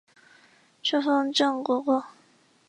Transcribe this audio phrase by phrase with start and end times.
[0.81, 2.03] 初封镇国公。